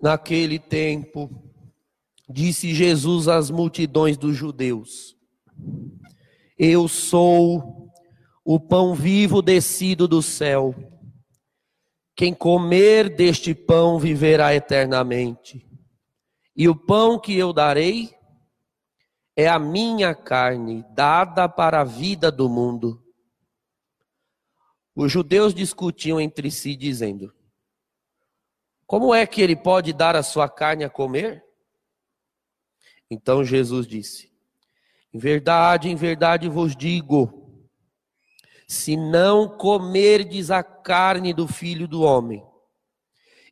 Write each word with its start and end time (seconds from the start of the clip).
Naquele 0.00 0.58
tempo, 0.58 1.28
disse 2.28 2.72
Jesus 2.74 3.26
às 3.26 3.50
multidões 3.50 4.16
dos 4.16 4.36
judeus: 4.36 5.16
Eu 6.56 6.86
sou 6.86 7.90
o 8.44 8.60
pão 8.60 8.94
vivo 8.94 9.42
descido 9.42 10.06
do 10.06 10.22
céu. 10.22 10.74
Quem 12.14 12.32
comer 12.32 13.14
deste 13.14 13.54
pão 13.54 13.98
viverá 13.98 14.54
eternamente. 14.54 15.66
E 16.56 16.68
o 16.68 16.74
pão 16.74 17.20
que 17.20 17.36
eu 17.36 17.52
darei 17.52 18.10
é 19.36 19.46
a 19.46 19.58
minha 19.58 20.14
carne, 20.14 20.84
dada 20.94 21.48
para 21.48 21.82
a 21.82 21.84
vida 21.84 22.32
do 22.32 22.48
mundo. 22.48 23.00
Os 24.96 25.12
judeus 25.12 25.54
discutiam 25.54 26.20
entre 26.20 26.50
si, 26.50 26.74
dizendo: 26.74 27.32
Como 28.88 29.14
é 29.14 29.26
que 29.26 29.42
ele 29.42 29.54
pode 29.54 29.92
dar 29.92 30.16
a 30.16 30.22
sua 30.22 30.48
carne 30.48 30.82
a 30.82 30.88
comer? 30.88 31.44
Então 33.10 33.44
Jesus 33.44 33.86
disse: 33.86 34.32
Em 35.12 35.18
verdade, 35.18 35.90
em 35.90 35.94
verdade 35.94 36.48
vos 36.48 36.74
digo, 36.74 37.52
se 38.66 38.96
não 38.96 39.46
comerdes 39.46 40.50
a 40.50 40.62
carne 40.62 41.34
do 41.34 41.46
filho 41.46 41.86
do 41.86 42.00
homem 42.00 42.42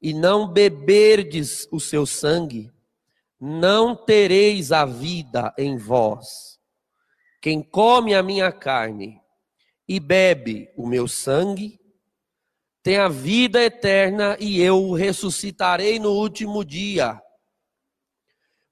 e 0.01 0.15
não 0.15 0.51
beberdes 0.51 1.69
o 1.71 1.79
seu 1.79 2.07
sangue, 2.07 2.73
não 3.39 3.95
tereis 3.95 4.73
a 4.73 4.87
vida 4.87 5.55
em 5.59 5.77
vós. 5.77 6.59
Quem 7.43 7.63
come 7.63 8.15
a 8.15 8.23
minha 8.23 8.51
carne 8.51 9.21
e 9.87 10.01
bebe 10.01 10.73
o 10.79 10.87
meu 10.87 11.07
sangue, 11.07 11.79
tem 12.87 12.99
a 12.99 13.09
vida 13.09 13.61
eterna 13.61 14.37
e 14.39 14.63
eu 14.63 14.81
o 14.81 14.95
ressuscitarei 14.95 15.99
no 15.99 16.13
último 16.13 16.65
dia. 16.65 17.21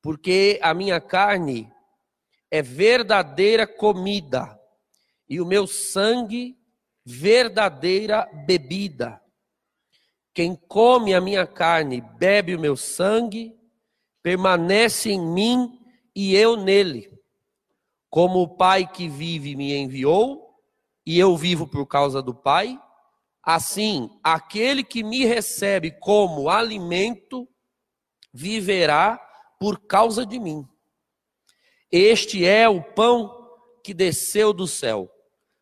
Porque 0.01 0.61
a 0.63 0.73
minha 0.73 1.01
carne 1.01 1.69
é 2.49 2.63
verdadeira 2.63 3.67
comida 3.67 4.57
e 5.29 5.41
o 5.41 5.45
meu 5.45 5.67
sangue 5.67 6.57
verdadeira 7.05 8.31
bebida. 8.47 9.21
Quem 10.33 10.55
come 10.55 11.13
a 11.13 11.21
minha 11.21 11.45
carne, 11.45 12.01
bebe 12.01 12.55
o 12.55 12.61
meu 12.61 12.77
sangue, 12.77 13.53
permanece 14.23 15.11
em 15.11 15.21
mim 15.21 15.77
e 16.15 16.37
eu 16.37 16.57
nele. 16.57 17.11
Como 18.09 18.43
o 18.43 18.57
Pai 18.57 18.87
que 18.87 19.09
vive 19.09 19.57
me 19.57 19.75
enviou, 19.75 20.55
e 21.05 21.19
eu 21.19 21.37
vivo 21.37 21.67
por 21.67 21.85
causa 21.85 22.23
do 22.23 22.33
Pai, 22.33 22.79
assim, 23.45 24.11
aquele 24.23 24.83
que 24.83 25.03
me 25.03 25.25
recebe 25.25 25.91
como 25.91 26.49
alimento 26.49 27.49
viverá 28.33 29.19
por 29.59 29.87
causa 29.87 30.25
de 30.25 30.39
mim. 30.39 30.67
Este 31.91 32.45
é 32.47 32.69
o 32.69 32.83
pão 32.83 33.33
que 33.83 33.95
desceu 33.95 34.53
do 34.53 34.67
céu, 34.67 35.11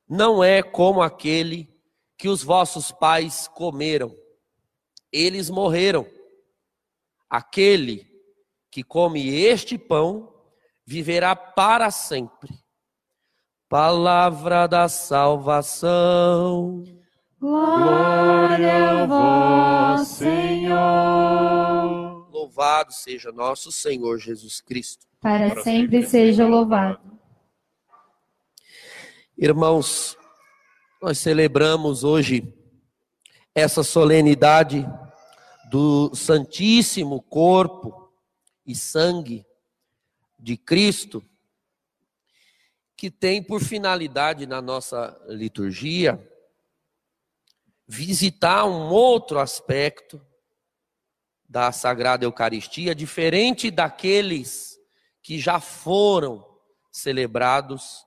não 0.09 0.43
é 0.43 0.63
como 0.63 1.03
aquele 1.03 1.73
que 2.17 2.29
os 2.29 2.43
vossos 2.43 2.93
pais 2.93 3.49
comeram. 3.49 4.15
Eles 5.11 5.51
morreram. 5.51 6.07
Aquele 7.29 8.07
que 8.71 8.85
come 8.85 9.29
este 9.35 9.77
pão 9.77 10.33
viverá 10.87 11.35
para 11.35 11.91
sempre. 11.91 12.55
Palavra 13.69 14.67
da 14.67 14.89
salvação. 14.89 16.85
Glória 17.43 19.03
a 19.03 19.05
vós, 19.05 20.07
Senhor. 20.07 20.79
Louvado 22.31 22.93
seja 22.93 23.33
nosso 23.33 23.73
Senhor 23.73 24.17
Jesus 24.21 24.61
Cristo. 24.61 25.09
Para, 25.21 25.51
Para 25.51 25.61
sempre, 25.61 26.03
sempre 26.03 26.09
seja 26.09 26.47
louvado. 26.47 27.01
Irmãos, 29.37 30.17
nós 31.03 31.19
celebramos 31.19 32.05
hoje 32.05 32.55
essa 33.53 33.83
solenidade 33.83 34.89
do 35.69 36.15
Santíssimo 36.15 37.21
Corpo 37.23 38.09
e 38.65 38.73
Sangue 38.73 39.45
de 40.39 40.57
Cristo 40.57 41.21
que 42.97 43.11
tem 43.11 43.43
por 43.43 43.61
finalidade 43.61 44.47
na 44.47 44.63
nossa 44.63 45.21
liturgia 45.27 46.25
visitar 47.93 48.65
um 48.65 48.89
outro 48.89 49.39
aspecto 49.39 50.19
da 51.47 51.71
Sagrada 51.71 52.25
Eucaristia, 52.25 52.95
diferente 52.95 53.71
daqueles 53.71 54.79
que 55.23 55.39
já 55.39 55.61
foram 55.61 56.43
celebrados 56.91 58.07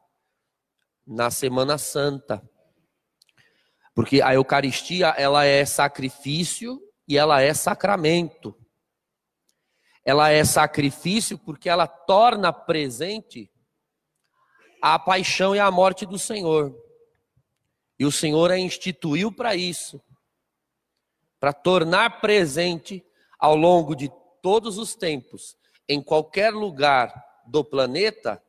na 1.05 1.29
Semana 1.29 1.77
Santa. 1.77 2.41
Porque 3.93 4.23
a 4.23 4.33
Eucaristia, 4.33 5.09
ela 5.09 5.45
é 5.45 5.63
sacrifício 5.65 6.81
e 7.07 7.15
ela 7.15 7.41
é 7.41 7.53
sacramento. 7.53 8.57
Ela 10.03 10.31
é 10.31 10.43
sacrifício 10.43 11.37
porque 11.37 11.69
ela 11.69 11.85
torna 11.85 12.51
presente 12.51 13.51
a 14.81 14.97
paixão 14.97 15.55
e 15.55 15.59
a 15.59 15.69
morte 15.69 16.07
do 16.07 16.17
Senhor. 16.17 16.75
E 17.97 18.05
o 18.05 18.11
Senhor 18.11 18.51
a 18.51 18.57
instituiu 18.57 19.31
para 19.31 19.55
isso 19.55 20.01
para 21.45 21.53
tornar 21.53 22.21
presente 22.21 23.05
ao 23.37 23.55
longo 23.55 23.95
de 23.95 24.11
todos 24.41 24.79
os 24.79 24.95
tempos, 24.95 25.55
em 25.87 26.01
qualquer 26.01 26.51
lugar 26.51 27.13
do 27.45 27.63
planeta, 27.63 28.41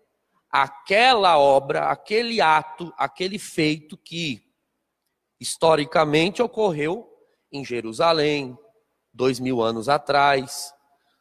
aquela 0.50 1.38
obra, 1.38 1.90
aquele 1.90 2.40
ato, 2.40 2.90
aquele 2.96 3.38
feito 3.38 3.98
que 3.98 4.42
historicamente 5.38 6.40
ocorreu 6.40 7.06
em 7.52 7.62
Jerusalém, 7.62 8.56
dois 9.12 9.38
mil 9.38 9.60
anos 9.60 9.90
atrás, 9.90 10.72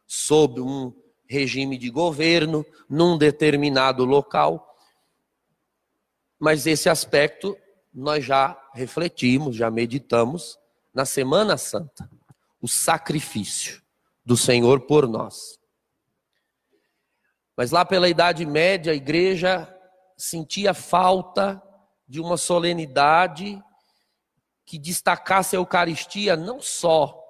sob 0.07 0.61
um 0.61 0.93
regime 1.27 1.77
de 1.77 1.89
governo, 1.89 2.65
num 2.89 3.17
determinado 3.17 4.05
local. 4.05 4.77
Mas 6.39 6.65
esse 6.65 6.87
aspecto 6.87 7.57
nós 7.95 8.25
já 8.25 8.61
refletimos, 8.73 9.55
já 9.55 9.71
meditamos 9.71 10.59
na 10.93 11.05
Semana 11.05 11.55
Santa. 11.55 12.09
O 12.61 12.67
sacrifício 12.67 13.81
do 14.25 14.35
Senhor 14.35 14.81
por 14.81 15.07
nós. 15.07 15.57
Mas 17.55 17.71
lá 17.71 17.85
pela 17.85 18.09
Idade 18.09 18.45
Média, 18.45 18.91
a 18.91 18.95
igreja 18.95 19.71
sentia 20.17 20.73
falta 20.73 21.61
de 22.05 22.19
uma 22.19 22.35
solenidade 22.35 23.63
que 24.65 24.77
destacasse 24.77 25.55
a 25.55 25.59
Eucaristia 25.59 26.35
não 26.35 26.59
só 26.59 27.21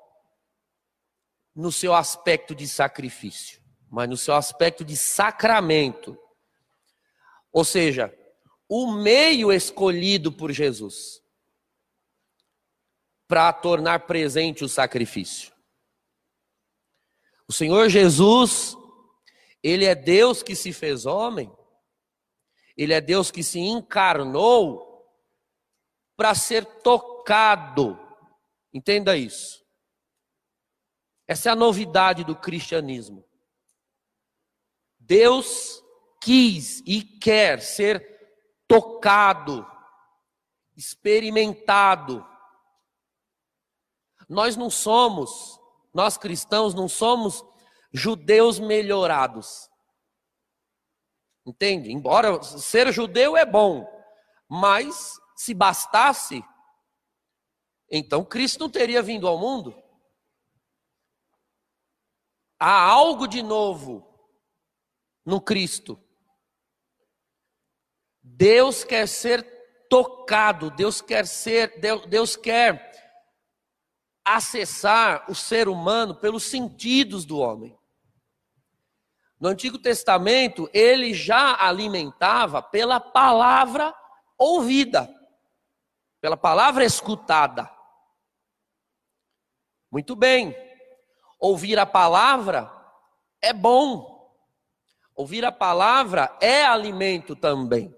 no 1.53 1.71
seu 1.71 1.93
aspecto 1.93 2.55
de 2.55 2.67
sacrifício, 2.67 3.61
mas 3.89 4.09
no 4.09 4.17
seu 4.17 4.33
aspecto 4.33 4.83
de 4.83 4.97
sacramento. 4.97 6.17
Ou 7.51 7.63
seja, 7.63 8.13
o 8.67 8.91
meio 8.91 9.51
escolhido 9.51 10.31
por 10.31 10.51
Jesus 10.51 11.21
para 13.27 13.51
tornar 13.53 14.05
presente 14.05 14.63
o 14.63 14.69
sacrifício. 14.69 15.53
O 17.47 17.53
Senhor 17.53 17.89
Jesus, 17.89 18.75
Ele 19.61 19.85
é 19.85 19.95
Deus 19.95 20.41
que 20.41 20.55
se 20.55 20.73
fez 20.73 21.05
homem, 21.05 21.51
Ele 22.75 22.93
é 22.93 23.01
Deus 23.01 23.31
que 23.31 23.43
se 23.43 23.59
encarnou 23.59 25.05
para 26.15 26.33
ser 26.33 26.65
tocado. 26.65 27.99
Entenda 28.73 29.17
isso. 29.17 29.63
Essa 31.27 31.49
é 31.49 31.51
a 31.51 31.55
novidade 31.55 32.23
do 32.23 32.35
cristianismo. 32.35 33.27
Deus 34.99 35.83
quis 36.21 36.81
e 36.85 37.01
quer 37.01 37.61
ser 37.61 38.14
tocado, 38.67 39.65
experimentado. 40.75 42.25
Nós 44.27 44.55
não 44.55 44.69
somos, 44.69 45.59
nós 45.93 46.17
cristãos 46.17 46.73
não 46.73 46.87
somos 46.87 47.43
judeus 47.93 48.59
melhorados. 48.59 49.69
Entende? 51.45 51.91
Embora 51.91 52.41
ser 52.43 52.91
judeu 52.91 53.37
é 53.37 53.45
bom, 53.45 53.87
mas 54.49 55.19
se 55.35 55.53
bastasse, 55.53 56.43
então 57.89 58.25
Cristo 58.25 58.61
não 58.61 58.69
teria 58.69 59.01
vindo 59.01 59.27
ao 59.27 59.37
mundo. 59.37 59.75
Há 62.59 62.89
algo 62.89 63.27
de 63.27 63.43
novo 63.43 64.11
no 65.25 65.39
Cristo. 65.39 66.01
Deus 68.27 68.83
quer 68.83 69.07
ser 69.07 69.43
tocado, 69.87 70.71
Deus 70.71 70.99
quer 70.99 71.27
ser, 71.27 71.79
Deus, 71.79 72.05
Deus 72.07 72.35
quer 72.35 72.91
acessar 74.25 75.29
o 75.29 75.35
ser 75.35 75.69
humano 75.69 76.15
pelos 76.15 76.43
sentidos 76.43 77.23
do 77.23 77.37
homem. 77.37 77.77
No 79.39 79.47
Antigo 79.47 79.77
Testamento, 79.77 80.67
ele 80.73 81.13
já 81.13 81.55
alimentava 81.63 82.63
pela 82.63 82.99
palavra 82.99 83.93
ouvida, 84.39 85.07
pela 86.19 86.35
palavra 86.35 86.83
escutada. 86.83 87.69
Muito 89.91 90.15
bem, 90.15 90.55
ouvir 91.39 91.77
a 91.77 91.85
palavra 91.85 92.71
é 93.39 93.53
bom, 93.53 94.35
ouvir 95.13 95.45
a 95.45 95.51
palavra 95.51 96.35
é 96.41 96.65
alimento 96.65 97.35
também. 97.35 97.95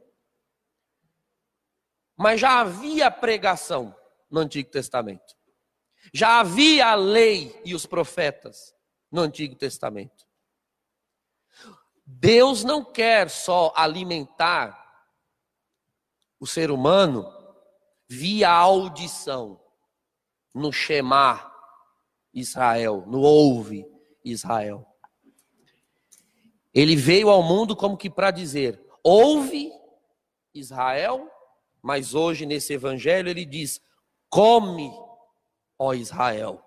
Mas 2.17 2.41
já 2.41 2.59
havia 2.59 3.11
pregação 3.11 3.95
no 4.29 4.39
Antigo 4.39 4.69
Testamento. 4.71 5.37
Já 6.13 6.39
havia 6.39 6.87
a 6.87 6.95
lei 6.95 7.61
e 7.63 7.75
os 7.75 7.85
profetas 7.85 8.73
no 9.11 9.21
Antigo 9.21 9.55
Testamento. 9.55 10.25
Deus 12.05 12.63
não 12.63 12.83
quer 12.83 13.29
só 13.29 13.71
alimentar 13.75 14.85
o 16.39 16.47
ser 16.47 16.71
humano 16.71 17.31
via 18.07 18.49
audição, 18.49 19.61
no 20.53 20.71
Shema 20.71 21.53
Israel, 22.33 23.03
no 23.05 23.21
ouve 23.21 23.85
Israel. 24.23 24.85
Ele 26.73 26.95
veio 26.95 27.29
ao 27.29 27.43
mundo 27.43 27.75
como 27.75 27.97
que 27.97 28.09
para 28.09 28.31
dizer: 28.31 28.81
ouve 29.03 29.71
Israel, 30.53 31.29
mas 31.81 32.13
hoje 32.13 32.45
nesse 32.45 32.73
evangelho 32.73 33.29
ele 33.29 33.45
diz: 33.45 33.81
come, 34.29 34.91
ó 35.77 35.93
Israel. 35.93 36.63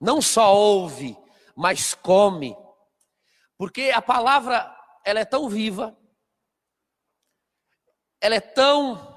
Não 0.00 0.20
só 0.20 0.54
ouve, 0.54 1.16
mas 1.56 1.94
come 1.94 2.56
porque 3.56 3.90
a 3.90 4.02
palavra, 4.02 4.74
ela 5.04 5.20
é 5.20 5.24
tão 5.24 5.48
viva, 5.48 5.96
ela 8.20 8.34
é 8.34 8.40
tão 8.40 9.12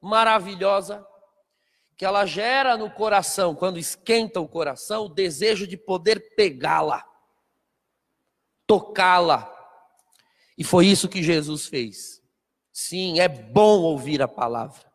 maravilhosa, 0.00 1.06
que 1.96 2.04
ela 2.04 2.24
gera 2.26 2.76
no 2.76 2.90
coração, 2.90 3.54
quando 3.54 3.78
esquenta 3.78 4.40
o 4.40 4.48
coração, 4.48 5.06
o 5.06 5.08
desejo 5.08 5.66
de 5.66 5.76
poder 5.76 6.34
pegá-la, 6.36 7.04
tocá-la. 8.66 9.54
E 10.56 10.62
foi 10.62 10.86
isso 10.86 11.08
que 11.08 11.22
Jesus 11.22 11.66
fez. 11.66 12.17
Sim, 12.80 13.18
é 13.18 13.26
bom 13.26 13.80
ouvir 13.82 14.22
a 14.22 14.28
palavra. 14.28 14.88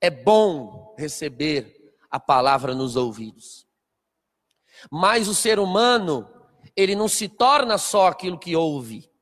É 0.00 0.08
bom 0.08 0.96
receber 0.98 1.94
a 2.10 2.18
palavra 2.18 2.74
nos 2.74 2.96
ouvidos. 2.96 3.68
Mas 4.90 5.28
o 5.28 5.34
ser 5.34 5.58
humano, 5.58 6.26
ele 6.74 6.96
não 6.96 7.08
se 7.08 7.28
torna 7.28 7.76
só 7.76 8.06
aquilo 8.06 8.38
que 8.38 8.56
ouve, 8.56 9.12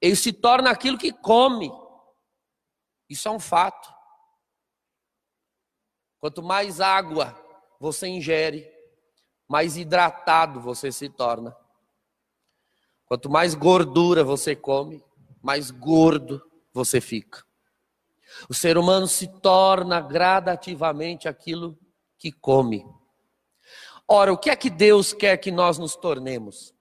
ele 0.00 0.14
se 0.14 0.32
torna 0.32 0.70
aquilo 0.70 0.96
que 0.96 1.12
come. 1.12 1.72
Isso 3.08 3.26
é 3.26 3.32
um 3.32 3.40
fato. 3.40 3.92
Quanto 6.20 6.40
mais 6.40 6.80
água 6.80 7.34
você 7.80 8.06
ingere, 8.06 8.72
mais 9.48 9.76
hidratado 9.76 10.60
você 10.60 10.92
se 10.92 11.08
torna. 11.08 11.54
Quanto 13.06 13.28
mais 13.28 13.56
gordura 13.56 14.22
você 14.22 14.54
come, 14.54 15.04
mais 15.44 15.70
gordo 15.70 16.42
você 16.72 17.02
fica. 17.02 17.44
O 18.48 18.54
ser 18.54 18.78
humano 18.78 19.06
se 19.06 19.28
torna 19.40 20.00
gradativamente 20.00 21.28
aquilo 21.28 21.78
que 22.16 22.32
come. 22.32 22.82
Ora, 24.08 24.32
o 24.32 24.38
que 24.38 24.48
é 24.48 24.56
que 24.56 24.70
Deus 24.70 25.12
quer 25.12 25.36
que 25.36 25.52
nós 25.52 25.76
nos 25.76 25.94
tornemos? 25.96 26.74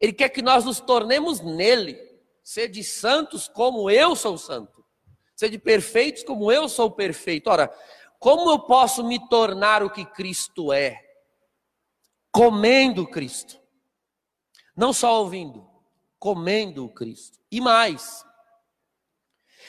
Ele 0.00 0.14
quer 0.14 0.30
que 0.30 0.40
nós 0.40 0.64
nos 0.64 0.80
tornemos 0.80 1.40
nele, 1.40 2.00
ser 2.42 2.68
de 2.68 2.82
santos 2.82 3.48
como 3.48 3.90
eu 3.90 4.16
sou 4.16 4.38
santo, 4.38 4.82
ser 5.36 5.50
de 5.50 5.58
perfeitos 5.58 6.24
como 6.24 6.50
eu 6.50 6.70
sou 6.70 6.90
perfeito. 6.90 7.50
Ora, 7.50 7.70
como 8.18 8.50
eu 8.50 8.60
posso 8.60 9.04
me 9.04 9.28
tornar 9.28 9.82
o 9.82 9.90
que 9.90 10.06
Cristo 10.06 10.72
é? 10.72 10.98
Comendo 12.32 13.06
Cristo, 13.06 13.60
não 14.74 14.92
só 14.92 15.20
ouvindo, 15.20 15.67
comendo 16.18 16.84
o 16.84 16.92
Cristo. 16.92 17.38
E 17.50 17.60
mais, 17.60 18.24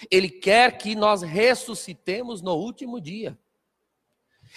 Ele 0.10 0.30
quer 0.30 0.78
que 0.78 0.96
nós 0.96 1.22
ressuscitemos 1.22 2.42
no 2.42 2.56
último 2.56 3.00
dia. 3.00 3.38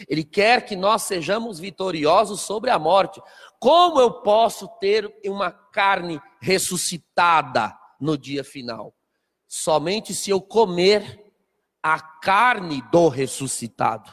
Ele 0.09 0.25
quer 0.25 0.65
que 0.65 0.75
nós 0.75 1.03
sejamos 1.03 1.59
vitoriosos 1.59 2.41
sobre 2.41 2.71
a 2.71 2.79
morte. 2.79 3.21
Como 3.59 4.01
eu 4.01 4.23
posso 4.23 4.67
ter 4.81 5.13
uma 5.27 5.51
carne 5.51 6.21
ressuscitada 6.41 7.77
no 8.01 8.17
dia 8.17 8.43
final? 8.43 8.95
Somente 9.47 10.15
se 10.15 10.31
eu 10.31 10.41
comer 10.41 11.33
a 11.83 12.01
carne 12.01 12.81
do 12.91 13.09
ressuscitado. 13.09 14.11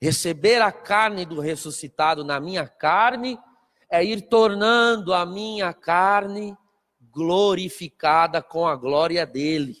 Receber 0.00 0.62
a 0.62 0.70
carne 0.70 1.26
do 1.26 1.40
ressuscitado 1.40 2.24
na 2.24 2.38
minha 2.38 2.66
carne 2.66 3.38
é 3.90 4.04
ir 4.04 4.28
tornando 4.28 5.12
a 5.12 5.26
minha 5.26 5.74
carne 5.74 6.56
glorificada 7.20 8.42
com 8.42 8.66
a 8.66 8.74
glória 8.74 9.26
dele, 9.26 9.76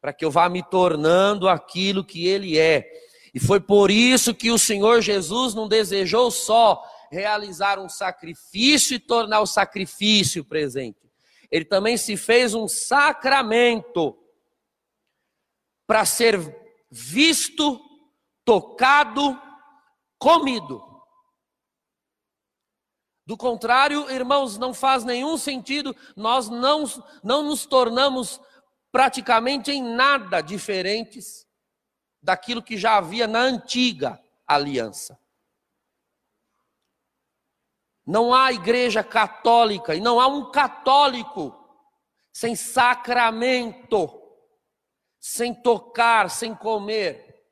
para 0.00 0.12
que 0.12 0.24
eu 0.24 0.30
vá 0.30 0.48
me 0.48 0.62
tornando 0.62 1.48
aquilo 1.48 2.04
que 2.04 2.26
ele 2.26 2.58
é 2.58 2.90
e 3.36 3.38
foi 3.38 3.60
por 3.60 3.90
isso 3.90 4.34
que 4.34 4.50
o 4.50 4.58
Senhor 4.58 5.02
Jesus 5.02 5.52
não 5.52 5.68
desejou 5.68 6.30
só 6.30 6.82
realizar 7.12 7.78
um 7.78 7.86
sacrifício 7.86 8.94
e 8.94 8.98
tornar 8.98 9.40
o 9.40 9.46
sacrifício 9.46 10.42
presente. 10.42 11.12
Ele 11.50 11.66
também 11.66 11.98
se 11.98 12.16
fez 12.16 12.54
um 12.54 12.66
sacramento 12.66 14.16
para 15.86 16.06
ser 16.06 16.40
visto, 16.90 17.78
tocado, 18.42 19.38
comido. 20.18 20.82
Do 23.26 23.36
contrário, 23.36 24.08
irmãos, 24.08 24.56
não 24.56 24.72
faz 24.72 25.02
nenhum 25.02 25.36
sentido, 25.36 25.94
nós 26.14 26.48
não, 26.48 26.84
não 27.24 27.42
nos 27.42 27.66
tornamos 27.66 28.40
praticamente 28.92 29.72
em 29.72 29.82
nada 29.82 30.40
diferentes 30.40 31.44
daquilo 32.22 32.62
que 32.62 32.76
já 32.76 32.96
havia 32.96 33.26
na 33.26 33.40
antiga 33.40 34.22
aliança. 34.46 35.18
Não 38.06 38.32
há 38.32 38.52
igreja 38.52 39.02
católica 39.02 39.96
e 39.96 40.00
não 40.00 40.20
há 40.20 40.28
um 40.28 40.52
católico 40.52 41.52
sem 42.32 42.54
sacramento, 42.54 44.22
sem 45.18 45.52
tocar, 45.52 46.30
sem 46.30 46.54
comer. 46.54 47.44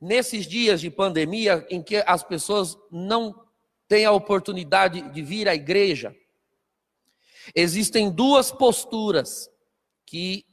Nesses 0.00 0.46
dias 0.46 0.80
de 0.80 0.90
pandemia 0.90 1.66
em 1.68 1.82
que 1.82 1.96
as 2.06 2.22
pessoas 2.22 2.78
não 2.90 3.47
têm 3.88 4.04
a 4.04 4.12
oportunidade 4.12 5.00
de 5.10 5.22
vir 5.22 5.48
à 5.48 5.54
igreja, 5.54 6.14
existem 7.54 8.10
duas 8.10 8.52
posturas 8.52 9.50
que 10.04 10.44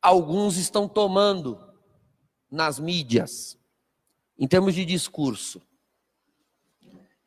alguns 0.00 0.56
estão 0.56 0.88
tomando 0.88 1.58
nas 2.50 2.78
mídias, 2.78 3.58
em 4.38 4.46
termos 4.46 4.74
de 4.74 4.84
discurso. 4.84 5.60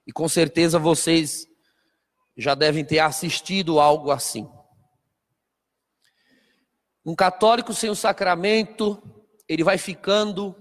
E 0.08 0.12
com 0.12 0.28
certeza 0.28 0.80
vocês 0.80 1.48
já 2.36 2.56
devem 2.56 2.84
ter 2.84 3.00
assistido 3.00 3.80
algo 3.80 4.12
assim. 4.12 4.50
Um 7.06 7.16
católico 7.16 7.74
sem 7.74 7.90
o 7.90 7.96
sacramento, 7.96 9.02
ele 9.48 9.64
vai 9.64 9.78
ficando 9.78 10.56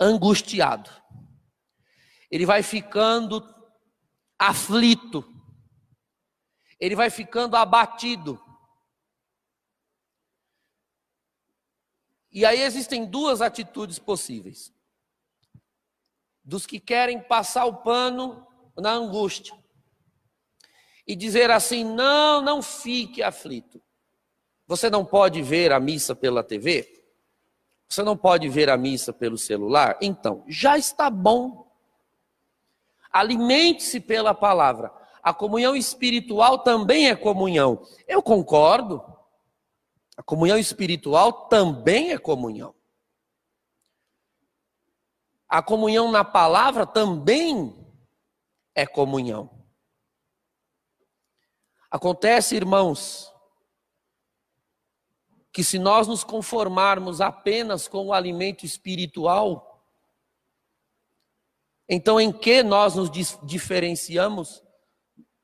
angustiado. 0.00 0.90
Ele 2.36 2.44
vai 2.44 2.62
ficando 2.62 3.42
aflito. 4.38 5.24
Ele 6.78 6.94
vai 6.94 7.08
ficando 7.08 7.56
abatido. 7.56 8.38
E 12.30 12.44
aí 12.44 12.60
existem 12.60 13.06
duas 13.06 13.40
atitudes 13.40 13.98
possíveis. 13.98 14.70
Dos 16.44 16.66
que 16.66 16.78
querem 16.78 17.22
passar 17.22 17.64
o 17.64 17.78
pano 17.78 18.46
na 18.76 18.92
angústia 18.92 19.56
e 21.06 21.16
dizer 21.16 21.50
assim: 21.50 21.84
não, 21.84 22.42
não 22.42 22.60
fique 22.60 23.22
aflito. 23.22 23.82
Você 24.66 24.90
não 24.90 25.06
pode 25.06 25.40
ver 25.40 25.72
a 25.72 25.80
missa 25.80 26.14
pela 26.14 26.44
TV? 26.44 27.02
Você 27.88 28.02
não 28.02 28.14
pode 28.14 28.46
ver 28.50 28.68
a 28.68 28.76
missa 28.76 29.10
pelo 29.10 29.38
celular? 29.38 29.96
Então, 30.02 30.44
já 30.46 30.76
está 30.76 31.08
bom. 31.08 31.65
Alimente-se 33.18 34.00
pela 34.00 34.34
palavra. 34.34 34.92
A 35.22 35.32
comunhão 35.32 35.74
espiritual 35.74 36.58
também 36.58 37.08
é 37.08 37.16
comunhão. 37.16 37.82
Eu 38.06 38.22
concordo. 38.22 39.02
A 40.16 40.22
comunhão 40.22 40.58
espiritual 40.58 41.48
também 41.48 42.12
é 42.12 42.18
comunhão. 42.18 42.74
a 45.48 45.62
comunhão 45.62 46.10
na 46.10 46.24
palavra 46.24 46.84
também 46.84 47.74
é 48.74 48.84
comunhão. 48.84 49.64
Acontece, 51.90 52.56
irmãos, 52.56 53.32
que 55.52 55.62
se 55.64 55.78
nós 55.78 56.06
nos 56.06 56.24
conformarmos 56.24 57.20
apenas 57.20 57.88
com 57.88 58.06
o 58.06 58.12
alimento 58.12 58.66
espiritual, 58.66 59.75
então 61.88 62.20
em 62.20 62.32
que 62.32 62.62
nós 62.62 62.94
nos 62.94 63.10
diferenciamos 63.42 64.62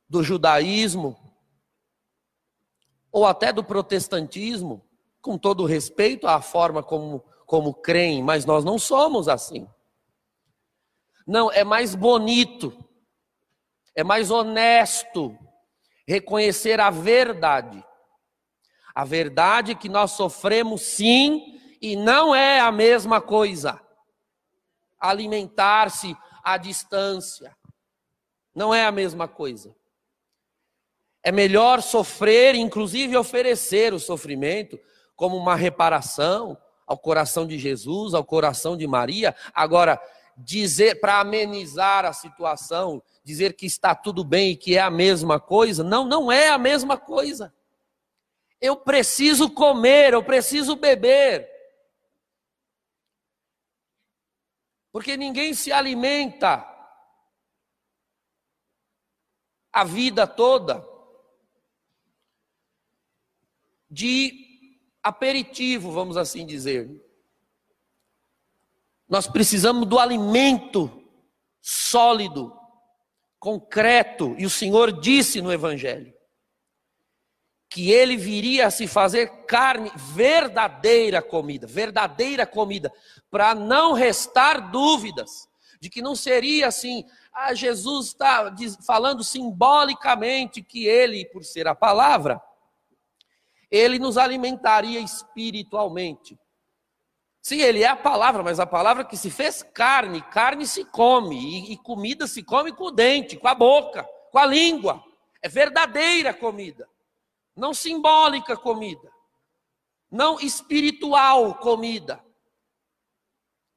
do 0.09 0.23
judaísmo 0.23 1.17
ou 3.11 3.27
até 3.27 3.53
do 3.53 3.63
protestantismo, 3.63 4.85
com 5.21 5.39
todo 5.39 5.65
respeito 5.65 6.27
à 6.27 6.41
forma 6.41 6.83
como, 6.83 7.25
como 7.47 7.75
creem, 7.75 8.23
mas 8.23 8.45
nós 8.45 8.65
não 8.65 8.79
somos 8.79 9.29
assim. 9.29 9.69
Não, 11.27 11.51
é 11.53 11.63
mais 11.63 11.95
bonito, 11.95 12.73
é 13.95 14.03
mais 14.03 14.31
honesto 14.31 15.39
reconhecer 16.07 16.81
a 16.81 16.91
verdade 16.91 17.85
a 18.95 19.05
verdade 19.05 19.75
que 19.75 19.89
nós 19.89 20.13
sofremos 20.13 20.83
sim 20.83 21.59
e 21.81 21.97
não 21.97 22.35
é 22.35 22.61
a 22.61 22.71
mesma 22.71 23.21
coisa. 23.21 23.81
Alimentar-se 25.01 26.17
à 26.43 26.57
distância 26.57 27.57
não 28.55 28.75
é 28.75 28.85
a 28.85 28.93
mesma 28.93 29.27
coisa. 29.27 29.75
É 31.23 31.31
melhor 31.31 31.81
sofrer, 31.83 32.55
inclusive 32.55 33.17
oferecer 33.17 33.95
o 33.95 34.01
sofrimento 34.01 34.79
como 35.15 35.37
uma 35.37 35.55
reparação 35.55 36.59
ao 36.87 36.99
coração 36.99 37.47
de 37.47 37.59
Jesus, 37.59 38.13
ao 38.13 38.25
coração 38.25 38.77
de 38.77 38.87
Maria. 38.87 39.35
Agora, 39.55 40.01
dizer 40.37 41.01
para 41.01 41.21
amenizar 41.21 42.05
a 42.05 42.13
situação, 42.13 43.03
dizer 43.25 43.55
que 43.55 43.67
está 43.67 43.95
tudo 43.95 44.25
bem 44.25 44.51
e 44.51 44.57
que 44.57 44.77
é 44.77 44.81
a 44.81 44.91
mesma 44.91 45.39
coisa, 45.39 45.85
não, 45.85 46.05
não 46.05 46.31
é 46.31 46.49
a 46.49 46.59
mesma 46.59 46.97
coisa. 46.97 47.55
Eu 48.61 48.77
preciso 48.77 49.49
comer, 49.51 50.13
eu 50.13 50.23
preciso 50.23 50.77
beber. 50.77 51.52
Porque 54.93 55.17
ninguém 55.17 55.55
se 55.55 55.73
alimenta 55.73 56.69
a 59.73 59.85
vida 59.85 60.27
toda 60.27 60.87
de 63.91 64.79
aperitivo, 65.03 65.91
vamos 65.91 66.17
assim 66.19 66.47
dizer. 66.47 66.91
Nós 69.09 69.27
precisamos 69.27 69.89
do 69.89 69.99
alimento 69.99 71.03
sólido, 71.61 72.55
concreto, 73.39 74.35
e 74.39 74.45
o 74.45 74.51
Senhor 74.51 75.01
disse 75.01 75.41
no 75.41 75.53
Evangelho 75.53 76.12
que 77.73 77.91
ele 77.91 78.19
viria 78.19 78.67
a 78.67 78.71
se 78.71 78.87
fazer 78.87 79.31
carne, 79.47 79.91
verdadeira 79.97 81.23
comida, 81.23 81.67
verdadeira 81.67 82.47
comida, 82.47 82.93
para 83.31 83.55
não 83.55 83.95
restar 83.95 84.71
dúvidas 84.71 85.49
de 85.81 85.89
que 85.89 86.03
não 86.03 86.15
seria 86.15 86.69
assim. 86.69 87.03
Ah, 87.33 87.55
Jesus 87.55 88.09
está 88.09 88.55
falando 88.87 89.25
simbolicamente 89.25 90.63
que 90.63 90.87
ele, 90.87 91.25
por 91.25 91.45
ser 91.45 91.67
a 91.67 91.75
palavra, 91.75 92.43
ele 93.71 93.99
nos 93.99 94.19
alimentaria 94.19 95.01
espiritualmente. 95.01 96.39
Sim, 97.41 97.61
ele 97.61 97.83
é 97.83 97.89
a 97.89 97.97
palavra, 97.97 98.43
mas 98.43 98.61
a 98.61 98.67
palavra 98.67 99.03
que 99.03 99.17
se 99.17 99.31
fez 99.31 99.63
carne, 99.63 100.21
carne 100.21 100.67
se 100.67 100.85
come, 100.85 101.39
e, 101.39 101.73
e 101.73 101.77
comida 101.79 102.27
se 102.27 102.43
come 102.43 102.71
com 102.71 102.85
o 102.85 102.91
dente, 102.91 103.39
com 103.39 103.49
a 103.49 103.55
boca, 103.55 104.07
com 104.31 104.39
a 104.39 104.45
língua. 104.45 105.03
É 105.41 105.49
verdadeira 105.49 106.35
comida 106.35 106.92
não 107.55 107.75
simbólica 107.75 108.57
comida, 108.57 109.11
não 110.11 110.41
espiritual 110.41 111.55
comida. 111.57 112.25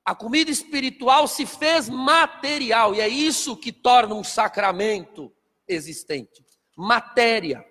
A 0.04 0.14
comida 0.14 0.52
espiritual 0.52 1.28
se 1.28 1.46
fez 1.46 1.90
material, 1.90 2.94
e 2.94 3.02
é 3.02 3.08
isso 3.08 3.58
que 3.58 3.72
torna 3.72 4.14
um 4.14 4.24
sacramento 4.24 5.34
existente 5.68 6.46
matéria. 6.76 7.66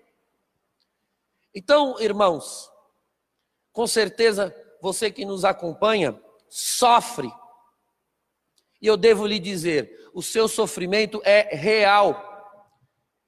Então, 1.55 2.01
irmãos, 2.01 2.71
com 3.73 3.87
certeza 3.87 4.55
você 4.81 5.11
que 5.11 5.25
nos 5.25 5.45
acompanha 5.45 6.21
sofre. 6.49 7.31
E 8.81 8.87
eu 8.87 8.97
devo 8.97 9.27
lhe 9.27 9.39
dizer, 9.39 10.11
o 10.13 10.23
seu 10.23 10.49
sofrimento 10.49 11.21
é 11.25 11.55
real. 11.55 12.33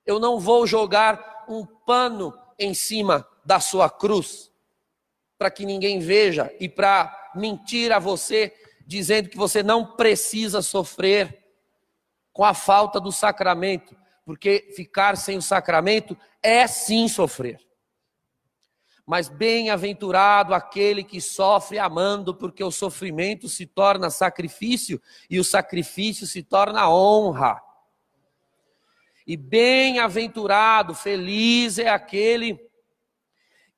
Eu 0.04 0.18
não 0.18 0.38
vou 0.38 0.66
jogar 0.66 1.44
um 1.48 1.64
pano 1.66 2.36
em 2.58 2.74
cima 2.74 3.26
da 3.44 3.60
sua 3.60 3.88
cruz, 3.90 4.50
para 5.38 5.50
que 5.50 5.66
ninguém 5.66 5.98
veja 5.98 6.52
e 6.58 6.68
para 6.68 7.30
mentir 7.34 7.92
a 7.92 7.98
você, 7.98 8.54
dizendo 8.86 9.28
que 9.28 9.36
você 9.36 9.62
não 9.62 9.94
precisa 9.96 10.62
sofrer 10.62 11.44
com 12.32 12.44
a 12.44 12.54
falta 12.54 13.00
do 13.00 13.12
sacramento, 13.12 13.96
porque 14.24 14.72
ficar 14.74 15.16
sem 15.16 15.38
o 15.38 15.42
sacramento 15.42 16.16
é 16.42 16.66
sim 16.66 17.08
sofrer. 17.08 17.60
Mas 19.06 19.28
bem-aventurado 19.28 20.52
aquele 20.52 21.04
que 21.04 21.20
sofre 21.20 21.78
amando, 21.78 22.34
porque 22.34 22.64
o 22.64 22.72
sofrimento 22.72 23.48
se 23.48 23.64
torna 23.64 24.10
sacrifício 24.10 25.00
e 25.30 25.38
o 25.38 25.44
sacrifício 25.44 26.26
se 26.26 26.42
torna 26.42 26.90
honra. 26.90 27.62
E 29.26 29.36
bem-aventurado, 29.36 30.94
feliz 30.94 31.78
é 31.78 31.88
aquele 31.88 32.60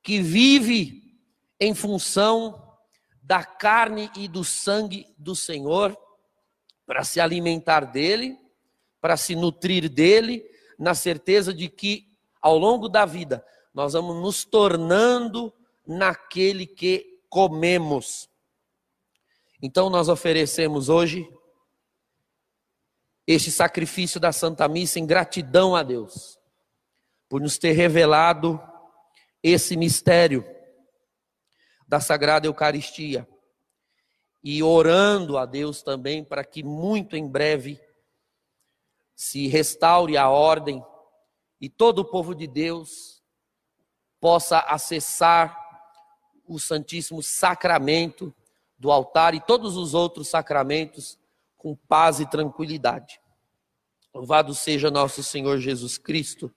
que 0.03 0.21
vive 0.21 1.19
em 1.59 1.75
função 1.75 2.77
da 3.23 3.43
carne 3.43 4.11
e 4.15 4.29
do 4.29 4.45
sangue 4.45 5.07
do 5.17 5.35
Senhor, 5.35 5.97
para 6.87 7.03
se 7.05 7.21
alimentar 7.21 7.85
dele, 7.85 8.39
para 9.01 9.17
se 9.17 9.35
nutrir 9.35 9.89
dele, 9.89 10.45
na 10.79 10.95
certeza 10.95 11.53
de 11.53 11.69
que 11.69 12.07
ao 12.41 12.57
longo 12.57 12.89
da 12.89 13.05
vida 13.05 13.45
nós 13.75 13.93
vamos 13.95 14.17
nos 14.17 14.45
tornando 14.45 15.53
naquele 15.87 16.67
que 16.67 17.21
comemos. 17.29 18.29
Então 19.63 19.91
nós 19.91 20.09
oferecemos 20.09 20.89
hoje 20.89 21.29
este 23.31 23.51
sacrifício 23.51 24.19
da 24.19 24.33
Santa 24.33 24.67
Missa 24.67 24.99
em 24.99 25.05
gratidão 25.05 25.77
a 25.77 25.83
Deus, 25.83 26.39
por 27.29 27.43
nos 27.43 27.59
ter 27.59 27.73
revelado 27.73 28.59
esse 29.43 29.77
mistério 29.77 30.43
da 31.87 32.01
Sagrada 32.01 32.47
Eucaristia. 32.47 33.29
E 34.43 34.63
orando 34.63 35.37
a 35.37 35.45
Deus 35.45 35.83
também 35.83 36.25
para 36.25 36.43
que 36.43 36.63
muito 36.63 37.17
em 37.17 37.29
breve 37.29 37.79
se 39.15 39.47
restaure 39.47 40.17
a 40.17 40.31
ordem 40.31 40.83
e 41.61 41.69
todo 41.69 41.99
o 41.99 42.05
povo 42.07 42.35
de 42.35 42.47
Deus 42.47 43.23
possa 44.19 44.61
acessar 44.61 45.55
o 46.47 46.59
Santíssimo 46.59 47.23
Sacramento 47.23 48.35
do 48.79 48.91
altar 48.91 49.35
e 49.35 49.41
todos 49.41 49.77
os 49.77 49.93
outros 49.93 50.29
sacramentos 50.29 51.19
com 51.59 51.75
paz 51.75 52.21
e 52.21 52.27
tranquilidade. 52.31 53.21
Louvado 54.15 54.55
seja 54.55 54.91
nosso 54.91 55.23
Senhor 55.23 55.59
Jesus 55.59 55.99
Cristo 55.99 56.51